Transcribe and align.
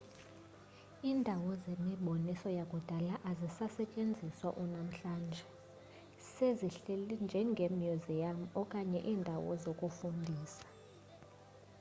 indawo 1.11 1.51
zemiboniso 1.63 2.49
yakudala 2.59 3.13
azisasetyenziswa 3.29 4.49
unamhlanje 4.63 5.43
sezihleli 6.31 7.15
njengemyuziyam 7.25 8.39
okanye 8.61 8.99
iindawo 9.11 9.49
zokufundisa 9.63 10.65